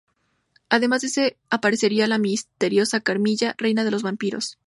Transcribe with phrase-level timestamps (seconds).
[0.69, 1.21] Además de eso
[1.51, 4.57] aparecerá la misteriosa Carmilla, reina de los vampiros.